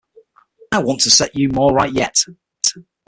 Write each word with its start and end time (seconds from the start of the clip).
I 0.71 0.79
want 0.79 1.01
to 1.01 1.11
set 1.11 1.35
you 1.35 1.49
more 1.49 1.71
right 1.75 1.93
yet. 1.93 2.15